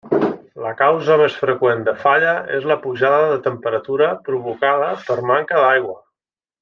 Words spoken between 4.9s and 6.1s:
per manca d'aigua.